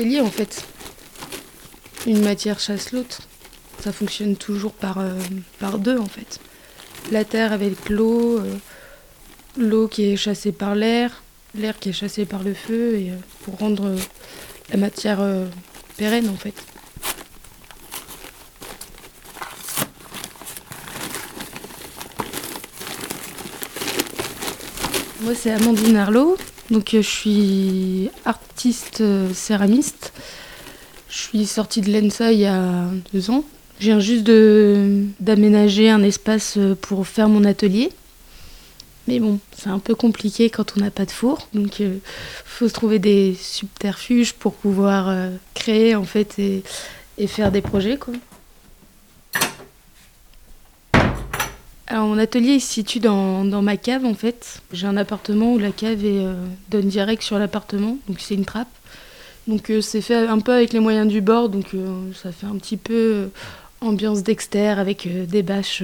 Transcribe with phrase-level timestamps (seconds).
[0.00, 0.64] l'atelier en fait.
[2.06, 3.20] Une matière chasse l'autre.
[3.80, 5.18] Ça fonctionne toujours par, euh,
[5.78, 6.40] deux en fait.
[7.10, 8.56] La terre avec l'eau, euh,
[9.56, 11.22] l'eau qui est chassée par l'air,
[11.54, 13.14] l'air qui est chassé par le feu, et euh,
[13.44, 13.94] pour rendre
[14.70, 15.20] la matière
[15.96, 16.54] pérenne en fait.
[25.22, 26.38] Moi c'est Amandine Arlot,
[26.70, 30.12] donc euh, je suis artiste euh, céramiste.
[31.08, 33.44] Je suis sortie de l'ENSA il y a deux ans.
[33.80, 34.24] Je viens juste
[35.20, 37.90] d'aménager un espace euh, pour faire mon atelier.
[39.08, 41.48] Mais bon, c'est un peu compliqué quand on n'a pas de four.
[41.52, 41.98] Donc il
[42.44, 46.62] faut se trouver des subterfuges pour pouvoir créer en fait et,
[47.18, 47.96] et faire des projets.
[47.96, 48.14] Quoi.
[51.90, 54.62] Alors mon atelier se situe dans, ma cave en fait.
[54.72, 56.34] J'ai un appartement où la cave euh,
[56.68, 58.68] donne direct sur l'appartement, donc c'est une trappe.
[59.48, 62.46] Donc euh, c'est fait un peu avec les moyens du bord, donc euh, ça fait
[62.46, 63.30] un petit peu
[63.80, 65.82] ambiance Dexter avec des bâches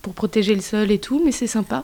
[0.00, 1.82] pour protéger le sol et tout, mais c'est sympa.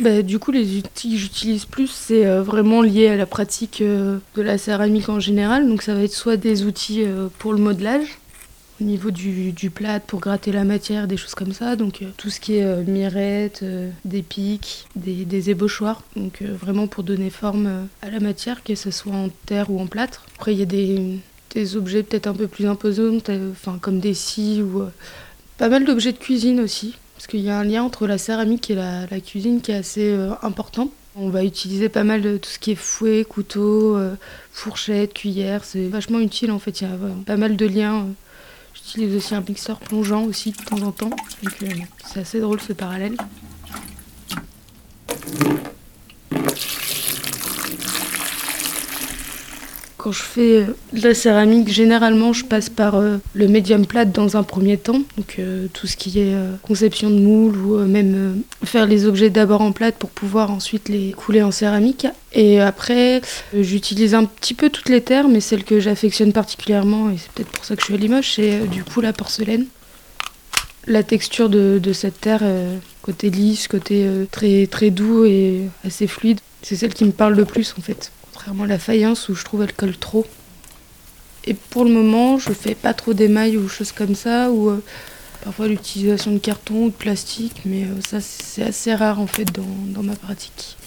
[0.00, 3.82] Bah, du coup, les outils que j'utilise plus, c'est euh, vraiment lié à la pratique
[3.82, 5.68] euh, de la céramique en général.
[5.68, 8.18] Donc, ça va être soit des outils euh, pour le modelage,
[8.80, 11.76] au niveau du, du plâtre pour gratter la matière, des choses comme ça.
[11.76, 13.62] Donc, tout ce qui est euh, mirette,
[14.06, 16.02] des pics, des, ébauchoirs.
[16.16, 19.86] Donc, vraiment pour donner forme à la matière, que ce soit en terre ou en
[19.86, 20.24] plâtre.
[20.36, 23.18] Après, il y a des, objets peut-être un peu plus imposants,
[23.52, 24.82] enfin, comme des scies ou
[25.58, 26.94] pas mal d'objets de cuisine aussi.
[27.20, 30.10] Parce qu'il y a un lien entre la céramique et la, cuisine qui est assez
[30.10, 30.88] euh, important.
[31.14, 34.14] On va utiliser pas mal de tout ce qui est fouet, couteau, euh,
[34.52, 35.62] fourchette, cuillère.
[35.62, 36.80] C'est vachement utile en fait.
[36.80, 38.06] Il y a euh, pas mal de liens.
[38.72, 41.10] J'utilise aussi un mixeur plongeant aussi de temps en temps.
[42.06, 43.18] C'est assez drôle ce parallèle.
[50.02, 54.12] Quand je fais euh, de la céramique, généralement, je passe par euh, le médium plate
[54.12, 55.02] dans un premier temps.
[55.18, 59.60] Donc, euh, tout ce qui est conception de moule ou même faire les objets d'abord
[59.60, 62.06] en plate pour pouvoir ensuite les couler en céramique.
[62.32, 63.20] Et après,
[63.54, 67.50] j'utilise un petit peu toutes les terres, mais celle que j'affectionne particulièrement, et c'est peut-être
[67.50, 69.66] pour ça que je suis à Limoges, c'est du coup la porcelaine.
[70.86, 72.42] La texture de, de cette terre,
[73.02, 77.44] côté lisse, côté très, très doux et assez fluide, c'est celle qui me parle le
[77.44, 78.12] plus en fait.
[78.40, 80.26] Contrairement à la faïence où je trouve elle colle trop.
[81.44, 84.82] Et pour le moment, je fais pas trop d'émail ou choses comme ça, ou euh,
[85.44, 89.44] parfois l'utilisation de carton ou de plastique, mais euh, ça c'est assez rare en fait
[89.52, 90.78] dans, dans ma pratique.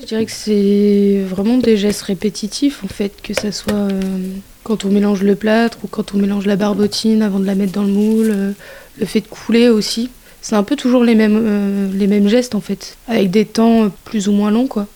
[0.00, 4.24] Je dirais que c'est vraiment des gestes répétitifs en fait, que ça soit euh,
[4.62, 7.72] quand on mélange le plâtre ou quand on mélange la barbotine avant de la mettre
[7.72, 8.52] dans le moule, euh,
[8.98, 10.10] le fait de couler aussi.
[10.40, 13.84] C'est un peu toujours les mêmes, euh, les mêmes gestes en fait, avec des temps
[13.84, 14.86] euh, plus ou moins longs quoi.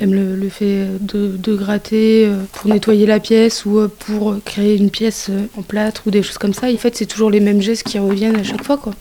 [0.00, 4.90] Même le, le fait de, de gratter pour nettoyer la pièce ou pour créer une
[4.90, 6.66] pièce en plâtre ou des choses comme ça.
[6.70, 8.92] En fait, c'est toujours les mêmes gestes qui reviennent à chaque fois quoi.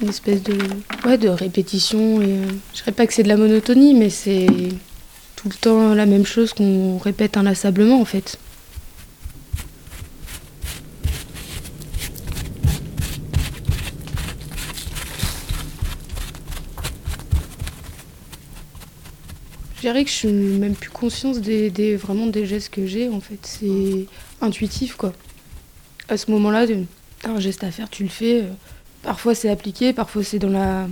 [0.00, 0.54] Une espèce de,
[1.06, 2.20] ouais, de répétition.
[2.20, 4.46] Et, euh, je dirais pas que c'est de la monotonie, mais c'est
[5.36, 8.36] tout le temps la même chose qu'on répète inlassablement en fait.
[19.82, 23.38] Dirais que je suis même plus conscience des, vraiment des gestes que j'ai en fait.
[23.42, 24.06] C'est
[24.40, 25.12] intuitif quoi.
[26.08, 26.74] À ce moment-là, tu
[27.24, 28.42] as un geste à faire, tu le fais.
[28.42, 28.50] euh,
[29.02, 30.86] Parfois c'est appliqué, parfois c'est dans la,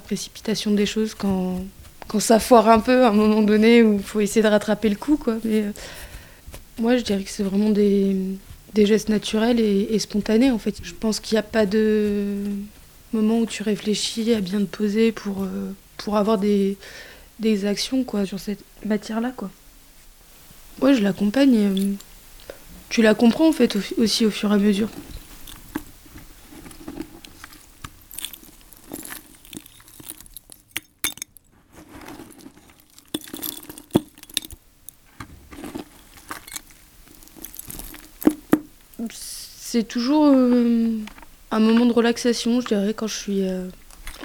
[0.00, 1.64] précipitation des choses quand,
[2.06, 4.88] quand ça foire un peu à un moment donné où il faut essayer de rattraper
[4.88, 5.36] le coup quoi.
[5.44, 5.70] Mais euh,
[6.80, 8.16] moi je dirais que c'est vraiment des,
[8.74, 10.76] des gestes naturels et, et spontanés en fait.
[10.82, 12.34] Je pense qu'il n'y a pas de
[13.12, 16.76] moment où tu réfléchis à bien te poser pour, euh, pour avoir des,
[17.38, 19.50] des actions quoi sur cette matière là quoi.
[20.80, 21.56] Ouais, je l'accompagne.
[21.56, 21.92] euh,
[22.88, 24.88] tu la comprends en fait au- aussi au fur et à mesure.
[39.10, 40.90] C'est toujours euh,
[41.50, 43.66] un moment de relaxation, je dirais, quand je suis euh,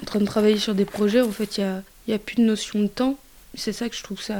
[0.00, 1.20] en train de travailler sur des projets.
[1.20, 3.16] En fait, il n'y a, il y a plus de notion de temps.
[3.54, 4.38] C'est ça que je trouve ça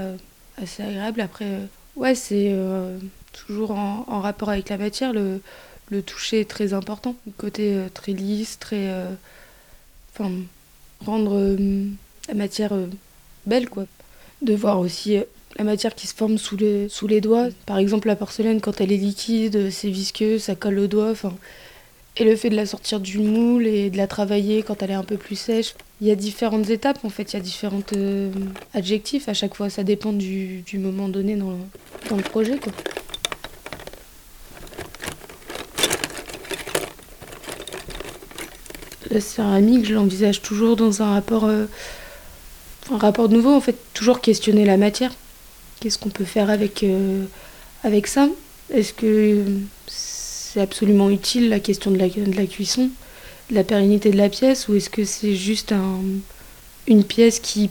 [0.60, 1.20] assez agréable.
[1.20, 1.64] Après, euh,
[1.96, 2.98] ouais, c'est euh,
[3.32, 5.12] toujours en, rapport avec la matière.
[5.12, 5.40] Le,
[6.06, 7.14] toucher est très important.
[7.26, 8.88] Le côté euh, très lisse, très.
[8.88, 9.10] euh,
[10.14, 10.30] Enfin,
[11.04, 11.86] rendre euh,
[12.28, 12.86] la matière euh,
[13.46, 13.86] belle, quoi.
[14.42, 15.16] de voir aussi
[15.56, 17.48] la matière qui se forme sous les, sous les doigts.
[17.66, 21.14] Par exemple, la porcelaine, quand elle est liquide, c'est visqueux, ça colle au doigt.
[22.16, 24.94] Et le fait de la sortir du moule et de la travailler quand elle est
[24.94, 25.74] un peu plus sèche.
[26.00, 28.30] Il y a différentes étapes en fait, il y a différents euh,
[28.74, 31.56] adjectifs à chaque fois, ça dépend du, moment donné dans,
[32.10, 32.58] dans le projet.
[32.58, 32.72] Quoi.
[39.10, 41.66] La céramique, je l'envisage toujours dans un rapport, euh,
[42.90, 45.12] un rapport nouveau en fait, toujours questionner la matière.
[45.80, 47.24] Qu'est-ce qu'on peut faire avec, euh,
[47.84, 48.28] avec ça?
[48.72, 49.44] Est-ce que
[50.52, 52.90] c'est absolument utile la question de la, cuisson,
[53.48, 56.00] de la pérennité de la pièce, ou est-ce que c'est juste un,
[56.86, 57.70] une pièce qui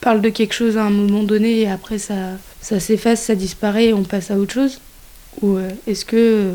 [0.00, 3.86] parle de quelque chose à un moment donné et après ça, ça s'efface, ça disparaît
[3.86, 4.80] et on passe à autre chose?
[5.42, 6.52] Ou euh, est-ce que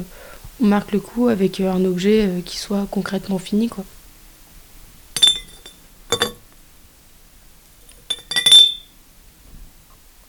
[0.62, 3.84] on marque le coup avec un objet euh, qui soit concrètement fini quoi?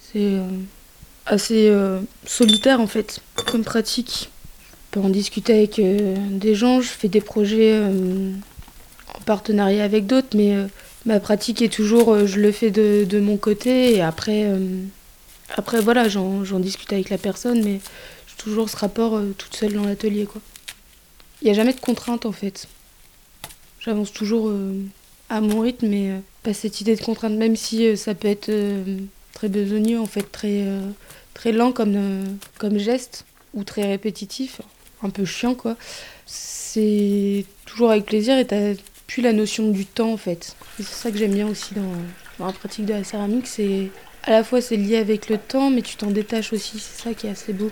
[0.00, 0.48] C'est euh,
[1.26, 1.72] assez
[2.26, 4.30] solitaire en fait comme pratique
[4.92, 8.30] peux en discuter avec euh, des gens, je fais des projets euh,
[9.14, 10.66] en partenariat avec d'autres, mais euh,
[11.06, 14.46] ma pratique est toujours, je le fais de, mon côté, et après,
[15.56, 17.80] après voilà, j'en discute avec la personne, mais
[18.28, 20.28] j'ai toujours ce rapport toute seule dans l'atelier.
[21.40, 22.68] Il n'y a jamais de contrainte en fait.
[23.80, 24.52] J'avance toujours
[25.28, 26.12] à mon rythme, mais
[26.44, 28.52] pas cette idée de contrainte, même si ça peut être
[29.32, 30.64] très besogneux, en fait, très,
[31.34, 33.24] très lent comme geste,
[33.54, 34.60] ou très répétitif
[35.02, 35.76] un peu chiant, quoi.
[36.26, 38.74] C'est toujours avec plaisir et t'as
[39.06, 40.56] plus la notion du temps, en fait.
[40.78, 43.90] c'est ça que j'aime bien aussi dans, la pratique de la céramique, c'est
[44.24, 47.14] à la fois c'est lié avec le temps, mais tu t'en détaches aussi, c'est ça
[47.14, 47.70] qui est assez beau.